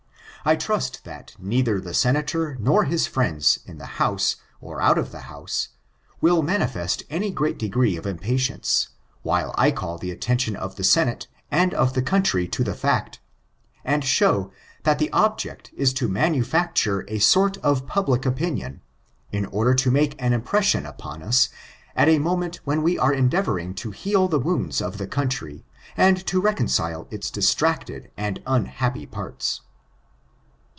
[0.43, 5.11] I trust that neither the Senator nor his friends, in the house or out of
[5.11, 5.67] the house,
[6.19, 8.87] will manifest any great degree of im patience
[9.21, 13.19] while I call the attention of the Senate and of the' country to the fact,
[13.85, 14.51] and show
[14.81, 18.81] that the object is to manufacture a sort of public opinion
[19.31, 21.49] in order to make an impression upon us
[21.95, 25.65] at a moment when we are endeavor ing to heal the wounds of the country
[25.95, 29.61] and to reconcile its dittraoted and unhappy parts.